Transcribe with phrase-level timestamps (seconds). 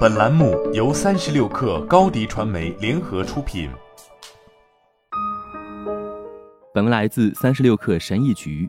[0.00, 3.70] 本栏目由三十六氪高低传媒联合出品。
[6.74, 8.68] 本文来自三十六氪神译局。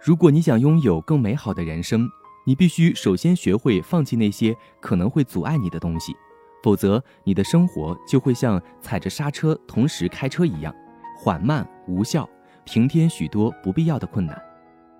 [0.00, 2.08] 如果你想拥有更美好的人生，
[2.46, 6.12] 你必须首先学会放弃那些可能会阻碍你的东西，
[6.62, 10.72] 否则你的生活就会像踩着刹车同时开车一样，
[11.18, 12.28] 缓慢无效，
[12.64, 14.40] 平添许多不必要的困难。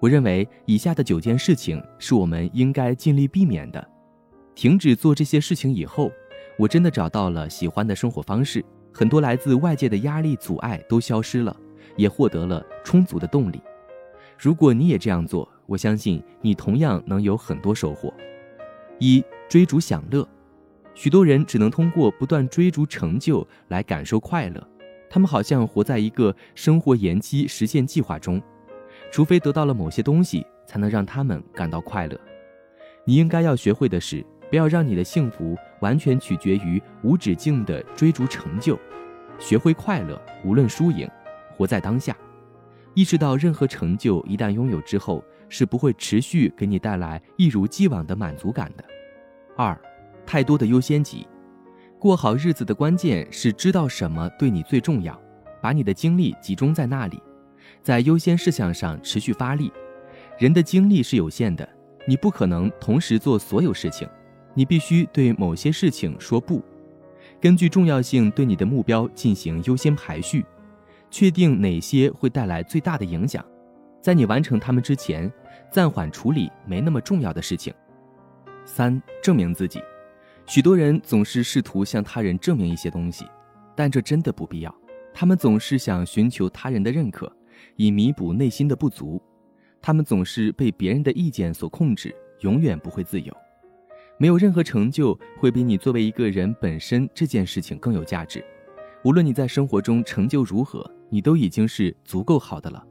[0.00, 3.90] 我认为以下的九件事情是我们应该尽力避免的。
[4.56, 6.10] 停止做这些事情以后，
[6.56, 11.54] 我真的找到了喜欢的生活方式，很多来自外界的压力阻碍都消失了，
[11.94, 13.60] 也获得了充足的动力。
[14.38, 18.12] 如果你也这样做，我相信你同样能有很多收获。
[18.98, 20.26] 一、追逐享乐，
[20.94, 24.68] 许多人只能通过不断追逐成就来感受快乐，
[25.10, 28.40] 他们好像活在一个生活延期实现计划中。
[29.12, 32.18] 除非得到了某些东西，才能让他们感到快乐。
[33.04, 38.78] 你应该要学会的是，不要让你的幸福完全取决于无止境的追逐成就。
[39.38, 41.08] 学会快乐，无论输赢，
[41.56, 42.16] 活在当下。
[42.94, 48.84] 意识到任何成就一旦拥有之后，是不会持续给你带来一如既往的满足感的。
[49.54, 49.78] 二，
[50.24, 51.26] 太多的优先级。
[51.98, 55.20] 过好日子的关键是知道什么对你最重要，
[55.60, 57.22] 把你的精力集中在那里。
[57.82, 59.70] 在优先事项上持续发力，
[60.38, 61.68] 人的精力是有限的，
[62.06, 64.08] 你不可能同时做所有事情，
[64.56, 66.62] 你必须对某些事情说不，
[67.38, 70.42] 根据重要性对你的目标进行优先排序，
[71.10, 73.44] 确定哪些会带来最大的影响，
[74.00, 75.30] 在你完成它们之前，
[75.70, 77.72] 暂缓处理没那么重要的事情。
[78.64, 79.78] 三、证明自己，
[80.46, 83.26] 许多人总是试图向他人证明一些东西，
[83.76, 84.74] 但这真的不必要，
[85.12, 87.30] 他们总是想寻求他人的认可。
[87.76, 89.22] 以弥补内心的不足，
[89.82, 93.36] 他们总是被别人的意见所控制，永远不会自由。
[94.18, 98.44] 没有任何成就会比你作为一个人本身这件事情更有价值。
[99.04, 102.84] 无论你在生活中成就如何，你都已经是足够好的了。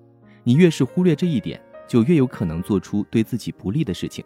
[0.43, 4.23] 你越是忽略这一点，就越有可能做出对自己不利的事情。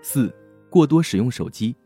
[0.00, 0.34] 四、
[0.70, 1.76] 过多使用手机，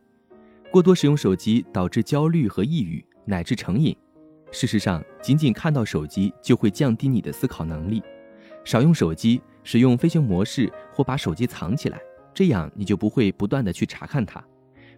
[0.71, 3.95] 过多使用手机导致焦虑和抑郁，乃至成瘾。
[4.53, 8.03] 事实上，仅仅看到手机就会降低你的思考能力。
[8.65, 12.01] 少用手机，使用飞行模式或把手机藏起来，
[12.35, 14.43] 这样你就不会不断的去查看它。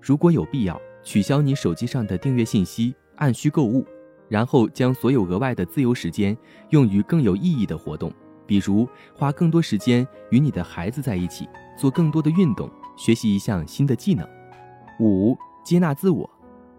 [0.00, 3.86] 如果有必要，取消你手机上的订阅信息，按需购物，
[4.28, 6.36] 然后将所有额外的自由时间
[6.70, 8.12] 用于更有意义的活动，
[8.46, 14.28] 比如花更多时间与你的孩子在一起，做更多的运动，学习一项新的技能。
[15.00, 16.28] 五、接纳自我，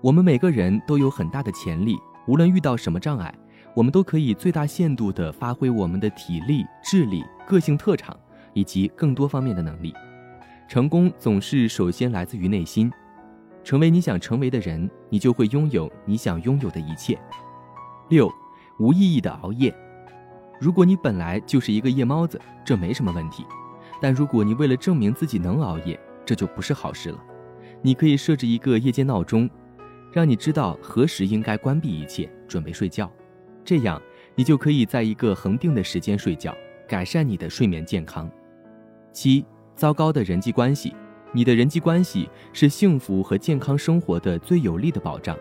[0.02, 1.98] 我们每个人都有很大的潜力。
[2.28, 3.34] 无论遇到什么障碍，
[3.76, 8.18] 我们都可以最大限度地发挥我们的体力、智力、个性特长
[8.54, 9.94] 以及更多方面的能力。
[10.68, 12.92] 成功总是首先来自于内心。
[13.64, 17.20] 成为你想成为的人，你就会拥有你想拥有的一切。
[18.10, 18.32] 六，
[18.80, 19.76] 无意义的熬夜。
[20.60, 23.46] 如果你本来就是一个夜猫子，这没什么问题。
[24.02, 27.24] 但如果你为了证明自己能熬夜，这就不是好事了。
[27.82, 29.50] 你可以设置一个夜间闹钟。
[30.12, 33.12] 让你知道何时应该关闭一切，准备睡觉，
[33.66, 34.02] 这样
[34.34, 36.56] 你就可以在一个恒定的时间睡觉，
[36.88, 38.32] 改善你的睡眠健康。
[39.12, 40.96] 七，糟糕的人际关系，
[41.34, 45.38] 你的人际关系是幸福和健康生活的最有力的保障。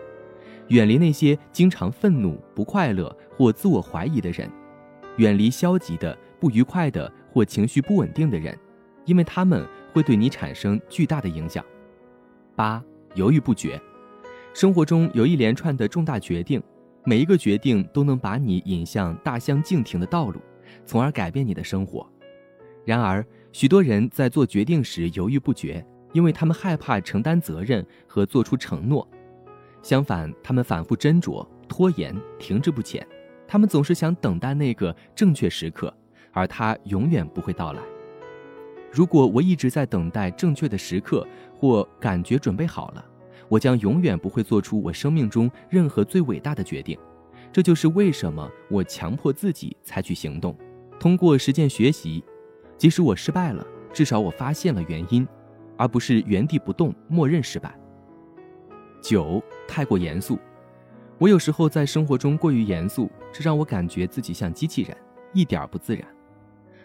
[0.69, 4.49] 远离那些经常愤怒、不快乐或自我怀疑的人，
[5.17, 8.57] 远离消极的、不愉快的或情绪不稳定的人，
[9.05, 11.63] 因为他们会对你产生巨大的影响。
[12.55, 13.79] 八，犹豫不决。
[14.53, 16.61] 生活中有一连串的重大决定，
[17.03, 20.41] 每一个决定都能把你引向大相径庭的道路，
[20.85, 22.09] 从而改变你的生活。
[22.85, 23.25] 然而，
[23.57, 29.07] 许多人在做决定时犹豫不决，因为他们害怕承担责任和做出承诺。
[29.81, 33.07] 相反，他们反复斟酌、拖延、停滞不前，
[33.47, 35.95] 他们总是想等待那个正确时刻，
[36.33, 37.81] 而它永远不会到来。
[38.91, 41.25] 如果我一直在等待正确的时刻，
[41.57, 43.05] 或感觉准备好了。
[43.47, 46.99] 我将永远不会做出我生命中任何最伟大的决定，
[47.53, 50.53] 这就是为什么我强迫自己采取行动，
[50.99, 52.21] 通过实践学习。
[52.77, 55.27] 即使我失败了，至少我发现了原因，
[55.77, 57.77] 而不是原地不动，默认失败。
[59.01, 60.37] 九，太过严肃。
[61.17, 64.95] 我有时候在生活中过于严肃，这让我感觉自己像机器人，
[65.33, 66.05] 一点儿不自然。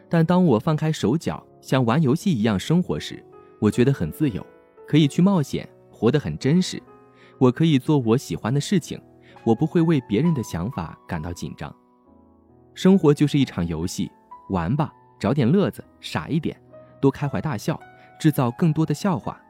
[0.08, 3.24] 但当我放开手脚，像玩游戏一样生活时，
[3.58, 4.44] 我觉得很自由，
[4.86, 5.68] 可以去冒险。
[5.90, 6.82] 活得很真实，
[7.36, 8.98] 我可以做我喜欢的事情，
[9.44, 11.70] 我不会为别人的想法感到紧张。
[12.72, 14.10] 生活就是一场游戏，
[14.48, 14.90] 玩吧，
[15.20, 16.60] 找点乐子，傻一点，
[17.00, 17.78] 多开怀大笑，
[18.18, 19.40] 制造更多的笑话。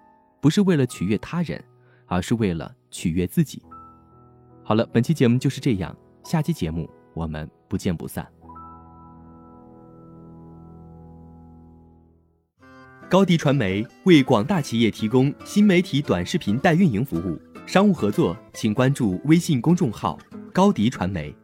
[0.40, 1.62] 不是为了取悦他人，
[2.06, 3.62] 而是为了取悦自己。
[4.64, 8.26] 好了，本期节目就是这样，下期节目我们不见不散。
[13.08, 20.18] 高迪传媒为广大企业提供新媒体短视频代运营服务，商务合作请关注微信公众号
[20.54, 21.34] “高迪传媒”。